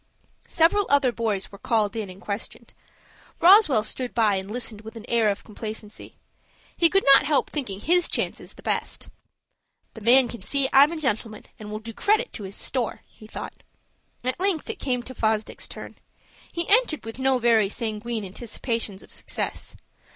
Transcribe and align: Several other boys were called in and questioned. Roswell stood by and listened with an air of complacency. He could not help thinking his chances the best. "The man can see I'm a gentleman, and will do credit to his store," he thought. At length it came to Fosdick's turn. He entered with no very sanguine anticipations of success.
Several 0.47 0.87
other 0.89 1.11
boys 1.11 1.51
were 1.51 1.59
called 1.59 1.95
in 1.95 2.09
and 2.09 2.19
questioned. 2.19 2.73
Roswell 3.39 3.83
stood 3.83 4.15
by 4.15 4.33
and 4.37 4.49
listened 4.49 4.81
with 4.81 4.95
an 4.95 5.05
air 5.07 5.29
of 5.29 5.43
complacency. 5.43 6.15
He 6.75 6.89
could 6.89 7.03
not 7.13 7.27
help 7.27 7.51
thinking 7.51 7.79
his 7.79 8.09
chances 8.09 8.55
the 8.55 8.63
best. 8.63 9.09
"The 9.93 10.01
man 10.01 10.27
can 10.27 10.41
see 10.41 10.67
I'm 10.73 10.91
a 10.91 10.97
gentleman, 10.99 11.45
and 11.59 11.69
will 11.69 11.77
do 11.77 11.93
credit 11.93 12.33
to 12.33 12.41
his 12.45 12.55
store," 12.55 13.01
he 13.09 13.27
thought. 13.27 13.61
At 14.23 14.39
length 14.39 14.71
it 14.71 14.79
came 14.79 15.03
to 15.03 15.13
Fosdick's 15.13 15.67
turn. 15.67 15.97
He 16.51 16.67
entered 16.67 17.05
with 17.05 17.19
no 17.19 17.37
very 17.37 17.69
sanguine 17.69 18.25
anticipations 18.25 19.03
of 19.03 19.13
success. 19.13 19.75